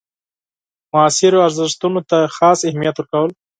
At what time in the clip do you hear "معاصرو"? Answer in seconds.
0.93-1.43